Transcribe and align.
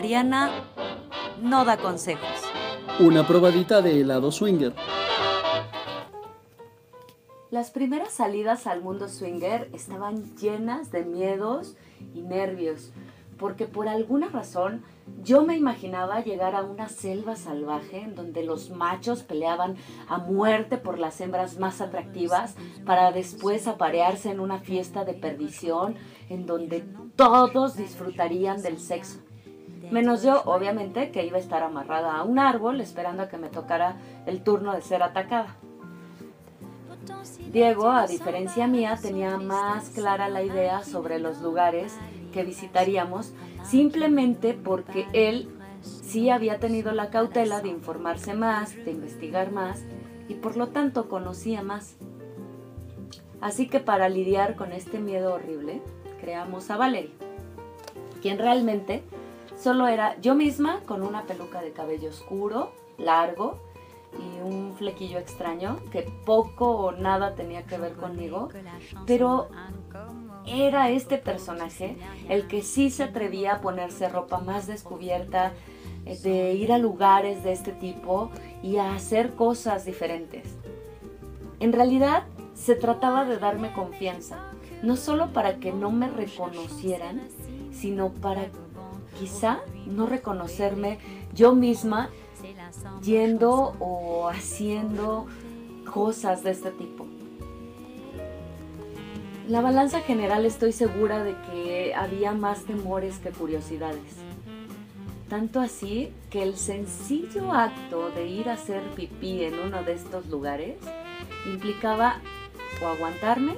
Mariana 0.00 0.64
no 1.42 1.66
da 1.66 1.76
consejos. 1.76 2.26
Una 3.00 3.26
probadita 3.26 3.82
de 3.82 4.00
helado 4.00 4.32
swinger. 4.32 4.74
Las 7.50 7.70
primeras 7.70 8.10
salidas 8.10 8.66
al 8.66 8.80
mundo 8.80 9.10
swinger 9.10 9.68
estaban 9.74 10.34
llenas 10.36 10.90
de 10.90 11.04
miedos 11.04 11.76
y 12.14 12.22
nervios, 12.22 12.92
porque 13.38 13.66
por 13.66 13.88
alguna 13.88 14.30
razón 14.30 14.84
yo 15.22 15.44
me 15.44 15.54
imaginaba 15.54 16.24
llegar 16.24 16.54
a 16.54 16.62
una 16.62 16.88
selva 16.88 17.36
salvaje 17.36 18.00
en 18.00 18.14
donde 18.14 18.42
los 18.42 18.70
machos 18.70 19.22
peleaban 19.22 19.76
a 20.08 20.16
muerte 20.16 20.78
por 20.78 20.98
las 20.98 21.20
hembras 21.20 21.58
más 21.58 21.82
atractivas 21.82 22.54
para 22.86 23.12
después 23.12 23.66
aparearse 23.66 24.30
en 24.30 24.40
una 24.40 24.60
fiesta 24.60 25.04
de 25.04 25.12
perdición 25.12 25.96
en 26.30 26.46
donde 26.46 26.86
todos 27.16 27.76
disfrutarían 27.76 28.62
del 28.62 28.78
sexo. 28.78 29.18
Menos 29.90 30.22
yo, 30.22 30.42
obviamente, 30.44 31.10
que 31.10 31.24
iba 31.24 31.36
a 31.36 31.40
estar 31.40 31.62
amarrada 31.62 32.16
a 32.16 32.24
un 32.24 32.38
árbol 32.38 32.80
esperando 32.80 33.22
a 33.22 33.28
que 33.28 33.38
me 33.38 33.48
tocara 33.48 33.96
el 34.26 34.42
turno 34.42 34.74
de 34.74 34.82
ser 34.82 35.02
atacada. 35.02 35.56
Diego, 37.52 37.90
a 37.90 38.06
diferencia 38.06 38.66
mía, 38.66 38.98
tenía 39.00 39.36
más 39.38 39.90
clara 39.90 40.28
la 40.28 40.42
idea 40.42 40.84
sobre 40.84 41.18
los 41.18 41.40
lugares 41.40 41.96
que 42.32 42.44
visitaríamos, 42.44 43.32
simplemente 43.64 44.54
porque 44.54 45.06
él 45.12 45.48
sí 45.82 46.30
había 46.30 46.58
tenido 46.58 46.92
la 46.92 47.10
cautela 47.10 47.60
de 47.60 47.68
informarse 47.68 48.34
más, 48.34 48.76
de 48.76 48.92
investigar 48.92 49.50
más, 49.50 49.82
y 50.28 50.34
por 50.34 50.56
lo 50.56 50.68
tanto 50.68 51.08
conocía 51.08 51.62
más. 51.62 51.96
Así 53.40 53.66
que 53.66 53.80
para 53.80 54.08
lidiar 54.08 54.54
con 54.54 54.72
este 54.72 55.00
miedo 55.00 55.34
horrible, 55.34 55.82
creamos 56.20 56.70
a 56.70 56.76
Valerie, 56.76 57.14
quien 58.22 58.38
realmente 58.38 59.02
solo 59.60 59.88
era 59.88 60.18
yo 60.20 60.34
misma 60.34 60.80
con 60.86 61.02
una 61.02 61.24
peluca 61.24 61.60
de 61.60 61.72
cabello 61.72 62.08
oscuro, 62.08 62.72
largo, 62.98 63.58
y 64.18 64.40
un 64.40 64.74
flequillo 64.76 65.18
extraño 65.18 65.78
que 65.92 66.02
poco 66.24 66.68
o 66.68 66.92
nada 66.92 67.34
tenía 67.34 67.64
que 67.64 67.78
ver 67.78 67.94
conmigo, 67.94 68.48
pero 69.06 69.48
era 70.46 70.90
este 70.90 71.18
personaje 71.18 71.96
el 72.28 72.48
que 72.48 72.62
sí 72.62 72.90
se 72.90 73.04
atrevía 73.04 73.54
a 73.54 73.60
ponerse 73.60 74.08
ropa 74.08 74.38
más 74.38 74.66
descubierta, 74.66 75.52
eh, 76.06 76.18
de 76.22 76.54
ir 76.54 76.72
a 76.72 76.78
lugares 76.78 77.44
de 77.44 77.52
este 77.52 77.72
tipo 77.72 78.30
y 78.62 78.78
a 78.78 78.94
hacer 78.94 79.34
cosas 79.34 79.84
diferentes. 79.84 80.56
En 81.60 81.72
realidad 81.72 82.24
se 82.54 82.74
trataba 82.74 83.24
de 83.24 83.38
darme 83.38 83.72
confianza, 83.72 84.38
no 84.82 84.96
solo 84.96 85.32
para 85.32 85.58
que 85.58 85.72
no 85.72 85.90
me 85.90 86.08
reconocieran, 86.08 87.20
sino 87.70 88.10
para 88.10 88.48
quizá 89.20 89.60
no 89.86 90.06
reconocerme 90.06 90.98
yo 91.34 91.54
misma 91.54 92.08
yendo 93.02 93.74
o 93.78 94.28
haciendo 94.30 95.26
cosas 95.92 96.42
de 96.42 96.52
este 96.52 96.70
tipo. 96.70 97.06
La 99.46 99.60
balanza 99.60 100.00
general 100.00 100.46
estoy 100.46 100.72
segura 100.72 101.22
de 101.22 101.34
que 101.50 101.94
había 101.94 102.32
más 102.32 102.64
temores 102.64 103.18
que 103.18 103.30
curiosidades. 103.30 104.16
Tanto 105.28 105.60
así 105.60 106.12
que 106.30 106.42
el 106.42 106.56
sencillo 106.56 107.52
acto 107.52 108.10
de 108.10 108.26
ir 108.26 108.48
a 108.48 108.54
hacer 108.54 108.82
pipí 108.94 109.44
en 109.44 109.58
uno 109.58 109.82
de 109.82 109.92
estos 109.92 110.26
lugares 110.28 110.76
implicaba 111.46 112.20
o 112.82 112.86
aguantarme, 112.86 113.54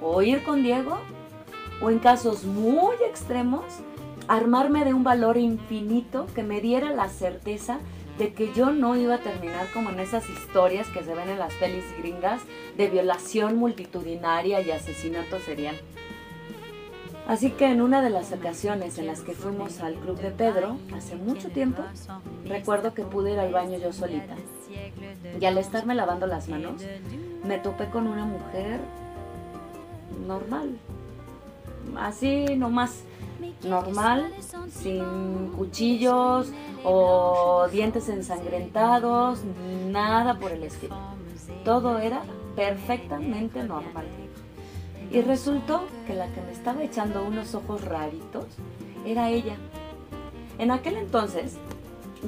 o 0.00 0.22
ir 0.22 0.42
con 0.44 0.62
Diego, 0.62 0.98
o 1.82 1.90
en 1.90 1.98
casos 1.98 2.44
muy 2.44 2.96
extremos, 3.08 3.64
armarme 4.28 4.84
de 4.84 4.94
un 4.94 5.04
valor 5.04 5.36
infinito 5.36 6.26
que 6.34 6.42
me 6.42 6.60
diera 6.60 6.90
la 6.90 7.08
certeza 7.08 7.78
de 8.18 8.32
que 8.32 8.52
yo 8.52 8.70
no 8.70 8.96
iba 8.96 9.16
a 9.16 9.18
terminar 9.18 9.66
como 9.72 9.90
en 9.90 10.00
esas 10.00 10.28
historias 10.28 10.86
que 10.88 11.02
se 11.02 11.14
ven 11.14 11.28
en 11.28 11.38
las 11.38 11.52
pelis 11.54 11.84
gringas 11.98 12.42
de 12.76 12.88
violación 12.88 13.56
multitudinaria 13.56 14.60
y 14.60 14.70
asesinato 14.70 15.40
serial. 15.40 15.76
Así 17.26 17.50
que 17.50 17.66
en 17.66 17.80
una 17.80 18.02
de 18.02 18.10
las 18.10 18.32
ocasiones 18.32 18.98
en 18.98 19.06
las 19.06 19.22
que 19.22 19.32
fuimos 19.32 19.80
al 19.80 19.94
club 19.94 20.20
de 20.20 20.30
Pedro, 20.30 20.76
hace 20.94 21.16
mucho 21.16 21.48
tiempo, 21.48 21.82
recuerdo 22.44 22.92
que 22.92 23.02
pude 23.02 23.32
ir 23.32 23.38
al 23.38 23.52
baño 23.52 23.78
yo 23.78 23.92
solita. 23.92 24.34
Y 25.40 25.44
al 25.46 25.56
estarme 25.56 25.94
lavando 25.94 26.26
las 26.26 26.48
manos, 26.48 26.82
me 27.44 27.58
topé 27.58 27.88
con 27.88 28.06
una 28.06 28.26
mujer 28.26 28.80
normal. 30.26 30.76
Así 31.96 32.44
nomás 32.56 33.04
normal, 33.62 34.32
sin 34.70 35.50
cuchillos 35.56 36.50
o 36.84 37.66
dientes 37.70 38.08
ensangrentados, 38.08 39.40
nada 39.90 40.38
por 40.38 40.52
el 40.52 40.62
estilo. 40.64 40.96
Todo 41.64 41.98
era 41.98 42.22
perfectamente 42.56 43.62
normal. 43.64 44.06
Y 45.10 45.20
resultó 45.20 45.84
que 46.06 46.14
la 46.14 46.26
que 46.32 46.40
me 46.40 46.52
estaba 46.52 46.82
echando 46.82 47.24
unos 47.24 47.54
ojos 47.54 47.84
raritos 47.84 48.46
era 49.04 49.30
ella. 49.30 49.56
En 50.58 50.70
aquel 50.70 50.96
entonces 50.96 51.56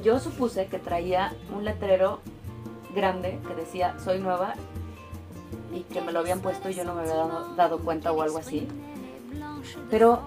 yo 0.03 0.19
supuse 0.19 0.67
que 0.67 0.79
traía 0.79 1.33
un 1.55 1.65
letrero 1.65 2.19
grande 2.93 3.39
que 3.47 3.55
decía 3.55 3.95
soy 3.99 4.19
nueva 4.19 4.53
y 5.73 5.81
que 5.81 6.01
me 6.01 6.11
lo 6.11 6.19
habían 6.19 6.39
puesto 6.41 6.69
y 6.69 6.73
yo 6.73 6.83
no 6.83 6.93
me 6.93 7.01
había 7.01 7.15
dado, 7.55 7.79
cuenta 7.79 8.11
o 8.11 8.21
algo 8.21 8.37
así. 8.37 8.67
Pero 9.89 10.21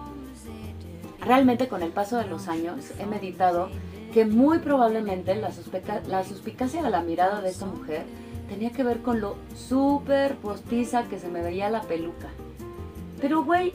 realmente 1.21 1.69
con 1.69 1.83
el 1.83 1.91
paso 1.91 2.17
de 2.17 2.27
los 2.27 2.49
años 2.49 2.93
he 2.99 3.07
meditado 3.07 3.69
que 4.13 4.25
muy 4.25 4.59
probablemente 4.59 5.35
la, 5.37 5.53
suspicacia 6.25 6.83
de 6.83 6.91
la 6.91 7.03
mirada 7.03 7.41
de 7.41 7.51
esta 7.51 7.67
mujer 7.67 8.05
tenía 8.49 8.73
que 8.73 8.83
ver 8.83 9.03
con 9.03 9.21
lo 9.21 9.37
súper 9.55 10.37
postiza 10.37 11.05
que 11.05 11.19
se 11.19 11.29
me 11.29 11.43
veía 11.43 11.71
la 11.71 11.83
peluca. 11.83 12.29
Pero 13.21 13.45
güey, 13.45 13.73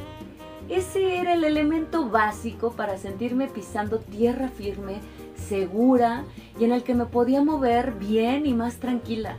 ese 0.68 1.18
era 1.18 1.34
el 1.34 1.44
elemento 1.44 2.10
básico 2.10 2.72
para 2.72 2.98
sentirme 2.98 3.48
pisando 3.48 4.00
tierra 4.00 4.50
firme, 4.50 5.00
segura 5.48 6.26
y 6.60 6.66
en 6.66 6.74
el 6.74 6.84
que 6.84 6.96
me 6.96 7.06
podía 7.06 7.42
mover 7.42 7.94
bien 7.94 8.46
y 8.46 8.54
más 8.54 8.78
tranquila. 8.78 9.38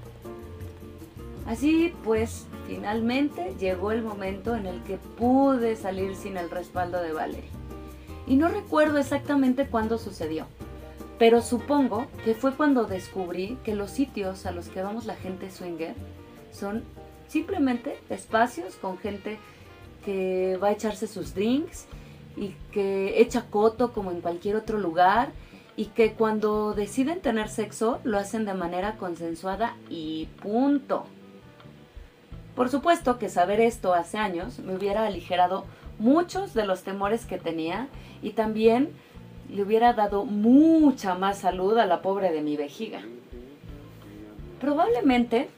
Así 1.47 1.93
pues, 2.05 2.47
finalmente 2.67 3.55
llegó 3.61 3.93
el 3.93 4.03
momento 4.03 4.57
en 4.57 4.67
el 4.67 4.83
que 4.85 4.97
pude 4.97 5.77
salir 5.77 6.17
sin 6.17 6.39
el 6.39 6.49
respaldo 6.49 7.03
de 7.03 7.13
Valerie 7.13 7.66
y 8.27 8.37
no 8.37 8.49
recuerdo 8.49 8.99
exactamente 8.99 9.67
cuándo 9.67 9.99
sucedió, 9.99 10.47
pero 11.19 11.43
supongo 11.43 12.07
que 12.25 12.35
fue 12.35 12.55
cuando 12.55 12.85
descubrí 12.85 13.59
que 13.65 13.75
los 13.75 13.91
sitios 13.91 14.47
a 14.47 14.53
los 14.53 14.69
que 14.69 14.83
vamos 14.83 15.07
la 15.07 15.15
gente 15.17 15.51
swinger 15.51 15.95
son 16.53 16.85
simplemente 17.29 17.99
espacios 18.11 18.77
con 18.77 18.99
gente 18.99 19.39
que 20.05 20.59
va 20.63 20.69
a 20.69 20.73
echarse 20.73 21.07
sus 21.07 21.35
drinks 21.35 21.87
y 22.37 22.55
que 22.71 23.21
echa 23.21 23.47
coto 23.51 23.93
como 23.93 24.11
en 24.11 24.21
cualquier 24.21 24.57
otro 24.57 24.79
lugar 24.79 25.31
y 25.77 25.87
que 25.87 26.13
cuando 26.13 26.75
deciden 26.75 27.21
tener 27.21 27.49
sexo 27.49 28.01
lo 28.05 28.19
hacen 28.19 28.45
de 28.45 28.55
manera 28.55 28.97
consensuada 28.97 29.77
y 29.91 30.29
punto. 30.43 31.05
Por 32.55 32.71
supuesto 32.71 33.19
que 33.19 33.29
saber 33.29 33.61
esto 33.61 33.95
hace 33.95 34.17
años 34.17 34.59
me 34.61 34.75
hubiera 34.75 35.07
aligerado 35.07 35.65
muchos 35.99 36.55
de 36.55 36.67
los 36.67 36.83
temores 36.83 37.27
que 37.27 37.39
tenía 37.39 37.89
y 38.23 38.31
también 38.31 38.91
le 39.49 39.63
hubiera 39.63 39.93
dado 39.93 40.25
mucha 40.25 41.15
más 41.15 41.39
salud 41.39 41.79
a 41.79 41.87
la 41.87 42.03
pobre 42.03 42.33
de 42.33 42.43
mi 42.43 42.57
vejiga. 42.57 43.01
Probablemente, 44.61 45.49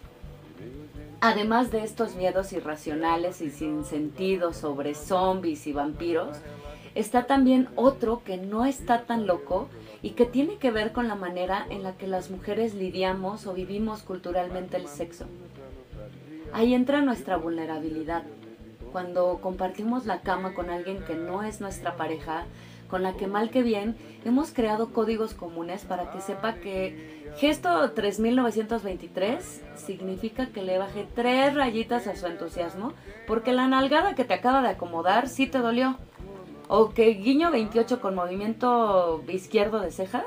además 1.21 1.71
de 1.71 1.85
estos 1.85 2.17
miedos 2.17 2.53
irracionales 2.53 3.41
y 3.41 3.51
sin 3.51 3.85
sentido 3.85 4.53
sobre 4.53 4.95
zombies 4.95 5.67
y 5.67 5.73
vampiros, 5.73 6.37
está 6.95 7.27
también 7.27 7.69
otro 7.77 8.23
que 8.25 8.37
no 8.37 8.67
está 8.67 9.03
tan 9.03 9.27
loco 9.27 9.69
y 10.03 10.11
que 10.11 10.27
tiene 10.27 10.57
que 10.57 10.71
ver 10.71 10.93
con 10.93 11.09
la 11.09 11.15
manera 11.15 11.67
en 11.71 11.83
la 11.83 11.93
que 11.97 12.07
las 12.07 12.31
mujeres 12.31 12.75
lidiamos 12.75 13.47
o 13.47 13.55
vivimos 13.55 14.03
culturalmente 14.03 14.77
el 14.77 14.89
sexo. 14.89 15.27
Ahí 16.53 16.75
entra 16.75 17.03
nuestra 17.03 17.37
vulnerabilidad 17.37 18.25
cuando 18.91 19.39
compartimos 19.41 20.07
la 20.07 20.21
cama 20.21 20.55
con 20.55 20.71
alguien 20.71 21.03
que 21.05 21.15
no 21.15 21.43
es 21.43 21.61
nuestra 21.61 21.97
pareja, 21.97 22.45
con 22.89 23.03
la 23.03 23.15
que 23.15 23.27
mal 23.27 23.51
que 23.51 23.63
bien 23.63 23.97
hemos 24.25 24.51
creado 24.51 24.93
códigos 24.93 25.35
comunes 25.35 25.85
para 25.85 26.11
que 26.11 26.21
sepa 26.21 26.55
que 26.55 27.33
gesto 27.37 27.93
3923 27.93 29.63
significa 29.77 30.47
que 30.47 30.63
le 30.63 30.79
baje 30.79 31.07
tres 31.15 31.55
rayitas 31.55 32.07
a 32.07 32.17
su 32.17 32.27
entusiasmo 32.27 32.93
porque 33.27 33.53
la 33.53 33.69
nalgada 33.69 34.15
que 34.15 34.25
te 34.25 34.35
acaba 34.35 34.63
de 34.63 34.69
acomodar 34.69 35.29
sí 35.29 35.47
te 35.47 35.59
dolió. 35.59 35.97
O 36.71 36.91
que 36.91 37.15
guiño 37.15 37.51
28 37.51 38.01
con 38.01 38.15
movimiento 38.15 39.23
izquierdo 39.29 39.81
de 39.81 39.91
ceja 39.91 40.27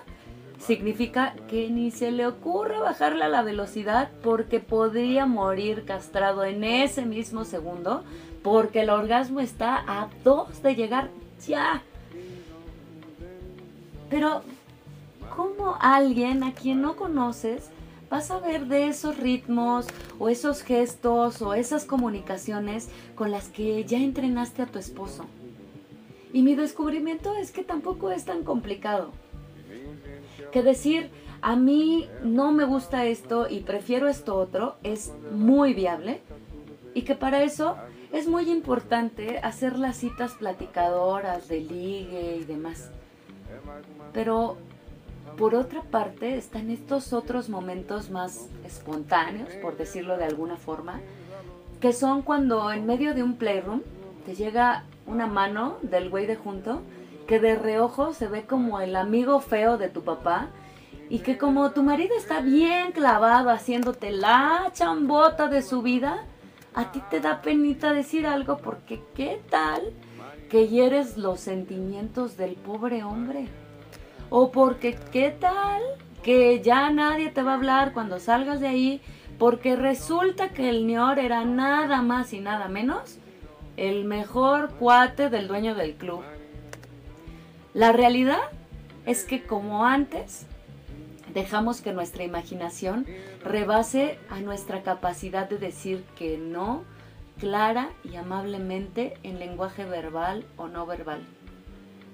significa 0.66 1.34
que 1.50 1.69
ni 1.69 1.92
se 1.92 2.12
le 2.12 2.28
ocurra 2.28 2.80
bajarle 2.80 3.25
a 3.25 3.30
la 3.30 3.42
velocidad 3.42 4.10
porque 4.24 4.60
podría 4.60 5.25
morir 5.25 5.86
castrado 5.86 6.44
en 6.44 6.63
ese 6.63 7.06
mismo 7.06 7.46
segundo 7.46 8.04
porque 8.44 8.81
el 8.81 8.90
orgasmo 8.90 9.40
está 9.40 9.84
a 9.88 10.10
dos 10.24 10.62
de 10.62 10.75
llegar 10.75 11.10
ya. 11.46 11.84
Pero, 14.10 14.42
¿cómo 15.36 15.78
alguien 15.80 16.44
a 16.44 16.54
quien 16.54 16.81
no 16.81 16.96
conoces 16.96 17.69
va 18.12 18.18
a 18.18 18.22
saber 18.22 18.68
de 18.68 18.88
esos 18.88 19.18
ritmos 19.18 19.88
o 20.19 20.30
esos 20.30 20.63
gestos 20.63 21.42
o 21.42 21.54
esas 21.54 21.86
comunicaciones 21.86 22.90
con 23.16 23.31
las 23.31 23.48
que 23.48 23.84
ya 23.86 23.98
entrenaste 23.98 24.62
a 24.62 24.66
tu 24.66 24.80
esposo? 24.80 25.25
Y 26.34 26.44
mi 26.44 26.56
descubrimiento 26.56 27.36
es 27.36 27.52
que 27.52 27.63
tampoco 27.63 28.12
es 28.12 28.25
tan 28.25 28.44
complicado. 28.44 29.12
Que 30.51 30.63
decir, 30.63 31.09
a 31.42 31.56
mí 31.56 32.09
no 32.24 32.51
me 32.51 32.65
gusta 32.65 33.06
esto 33.06 33.48
y 33.50 33.62
prefiero 33.62 34.07
esto 34.07 34.36
otro 34.36 34.75
es 34.83 35.13
muy 35.31 35.74
viable 35.74 36.21
y 36.94 37.03
que 37.03 37.15
para 37.15 37.44
eso 37.44 37.77
es 38.12 38.27
muy 38.27 38.50
importante 38.50 39.39
hacer 39.39 39.80
las 39.80 39.98
citas 39.98 40.33
platicadoras 40.33 41.48
de 41.48 41.62
ligue 41.62 42.38
y 42.42 42.44
demás. 42.44 42.92
Pero 44.13 44.57
por 45.38 45.56
otra 45.56 45.81
parte 45.81 46.38
están 46.38 46.69
estos 46.69 47.13
otros 47.13 47.50
momentos 47.50 48.09
más 48.09 48.50
espontáneos, 48.65 49.50
por 49.62 49.77
decirlo 49.77 50.18
de 50.18 50.25
alguna 50.25 50.57
forma, 50.57 51.00
que 51.80 51.94
son 51.94 52.21
cuando 52.21 52.71
en 52.71 52.86
medio 52.86 53.15
de 53.15 53.24
un 53.24 53.36
playroom 53.36 53.81
te 54.25 54.36
llega 54.36 54.83
una 55.07 55.25
mano 55.25 55.77
del 55.81 56.09
güey 56.09 56.27
de 56.27 56.36
junto 56.36 56.81
que 57.28 57.40
de 57.40 57.56
reojo 57.56 58.14
se 58.14 58.28
ve 58.28 58.46
como 58.46 58.82
el 58.82 58.96
amigo 58.96 59.40
feo 59.40 59.78
de 59.78 59.90
tu 59.90 60.04
papá 60.04 60.50
y 61.10 61.20
que 61.20 61.38
como 61.38 61.72
tu 61.72 61.84
marido 61.84 62.16
está 62.16 62.42
bien 62.42 62.92
clavado 62.92 63.50
haciéndote 63.50 64.12
la 64.12 64.70
chambota 64.74 65.48
de 65.48 65.62
su 65.62 65.82
vida, 65.82 66.26
a 66.74 66.92
ti 66.92 67.02
te 67.10 67.20
da 67.20 67.42
penita 67.42 67.94
decir 67.94 68.26
algo 68.26 68.58
porque 68.58 69.02
qué 69.14 69.42
tal 69.50 69.94
que 70.50 70.68
hieres 70.68 71.18
los 71.18 71.40
sentimientos 71.40 72.38
del 72.38 72.56
pobre 72.56 73.04
hombre. 73.04 73.48
O 74.30 74.52
porque 74.52 74.98
qué 75.12 75.36
tal 75.38 75.82
que 76.24 76.62
ya 76.62 76.90
nadie 76.92 77.30
te 77.30 77.44
va 77.44 77.52
a 77.52 77.56
hablar 77.56 77.94
cuando 77.94 78.20
salgas 78.20 78.62
de 78.62 78.68
ahí 78.68 79.02
porque 79.38 79.76
resulta 79.76 80.50
que 80.50 80.70
el 80.70 80.86
ñor 80.86 81.20
era 81.20 81.44
nada 81.46 82.02
más 82.02 82.32
y 82.32 82.40
nada 82.40 82.68
menos 82.68 83.18
el 83.76 84.06
mejor 84.06 84.74
cuate 84.76 85.30
del 85.30 85.48
dueño 85.48 85.76
del 85.76 85.96
club. 85.96 86.22
La 87.74 87.94
realidad 87.94 88.42
es 89.06 89.24
que 89.24 89.44
como 89.44 89.86
antes, 89.86 90.46
dejamos 91.34 91.82
que 91.82 91.94
nuestra 91.94 92.26
imaginación 92.26 93.06
rebase 93.44 94.20
a 94.30 94.42
nuestra 94.42 94.84
capacidad 94.84 95.50
de 95.50 95.58
decir 95.58 96.04
que 96.18 96.38
no 96.38 96.84
clara 97.40 97.90
y 98.04 98.18
amablemente 98.18 99.18
en 99.24 99.40
lenguaje 99.40 99.86
verbal 99.86 100.46
o 100.58 100.68
no 100.68 100.86
verbal. 100.86 101.22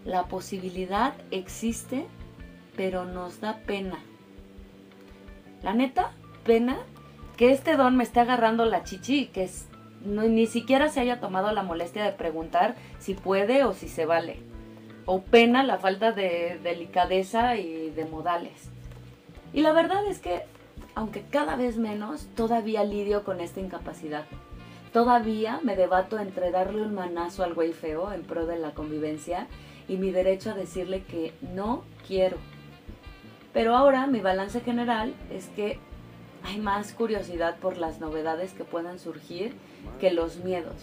La 0.06 0.28
posibilidad 0.28 1.16
existe, 1.32 2.06
pero 2.76 3.06
nos 3.06 3.42
da 3.42 3.58
pena. 3.66 3.98
La 5.64 5.74
neta, 5.74 6.12
pena 6.46 6.78
que 7.36 7.52
este 7.52 7.76
don 7.76 7.98
me 7.98 8.04
esté 8.04 8.20
agarrando 8.20 8.64
la 8.66 8.84
chichi 8.84 9.22
y 9.22 9.26
que 9.28 9.50
ni 10.06 10.46
siquiera 10.46 10.90
se 10.90 11.00
haya 11.00 11.20
tomado 11.20 11.52
la 11.52 11.64
molestia 11.64 12.04
de 12.04 12.12
preguntar 12.12 12.76
si 13.00 13.16
puede 13.16 13.64
o 13.64 13.74
si 13.74 13.88
se 13.90 14.06
vale. 14.06 14.40
O 15.08 15.22
pena 15.22 15.64
la 15.64 15.80
falta 15.80 16.12
de 16.12 16.60
delicadeza 16.62 17.56
y 17.56 17.90
de 17.90 18.06
modales. 18.06 18.70
Y 19.54 19.62
la 19.62 19.74
verdad 19.74 20.06
es 20.06 20.20
que, 20.20 20.44
aunque 20.94 21.24
cada 21.24 21.56
vez 21.56 21.78
menos, 21.78 22.28
todavía 22.36 22.84
lidio 22.84 23.24
con 23.24 23.42
esta 23.42 23.60
incapacidad. 23.60 24.26
Todavía 24.94 25.60
me 25.64 25.76
debato 25.76 26.20
entre 26.20 26.52
darle 26.52 26.82
un 26.84 26.94
manazo 26.94 27.44
al 27.44 27.56
güey 27.56 27.74
feo 27.74 28.12
en 28.12 28.22
pro 28.24 28.46
de 28.46 28.60
la 28.60 28.76
convivencia 28.76 29.48
y 29.88 29.98
mi 29.98 30.12
derecho 30.12 30.52
a 30.52 30.56
decirle 30.56 31.04
que 31.04 31.34
no 31.42 31.84
quiero. 32.06 32.38
Pero 33.54 33.76
ahora 33.76 34.08
mi 34.08 34.20
balance 34.20 34.60
general 34.62 35.16
es 35.32 35.48
que 35.48 35.80
hay 36.44 36.60
más 36.60 36.94
curiosidad 36.94 37.58
por 37.58 37.78
las 37.78 38.00
novedades 38.00 38.54
que 38.54 38.64
puedan 38.64 39.00
surgir 39.00 39.56
que 40.00 40.12
los 40.12 40.38
miedos 40.38 40.76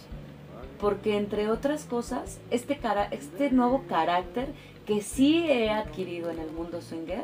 porque 0.79 1.17
entre 1.17 1.49
otras 1.49 1.85
cosas, 1.85 2.39
este, 2.51 2.79
este 3.11 3.51
nuevo 3.51 3.83
carácter 3.87 4.49
que 4.85 5.01
sí 5.01 5.49
he 5.49 5.69
adquirido 5.69 6.29
en 6.29 6.39
el 6.39 6.51
mundo 6.51 6.81
swinger 6.81 7.23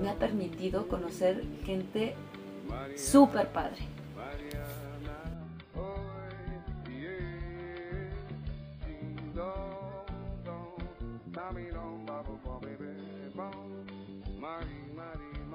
me 0.00 0.10
ha 0.10 0.14
permitido 0.14 0.88
conocer 0.88 1.44
gente 1.64 2.14
súper 2.96 3.48
padre. 3.48 3.82